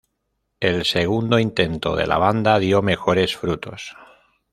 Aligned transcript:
El 0.59 0.83
segundo 0.85 1.37
intento 1.37 1.95
de 1.95 2.07
la 2.07 2.17
banda 2.17 2.57
dio 2.57 2.81
mejores 2.81 3.37
frutos. 3.37 3.95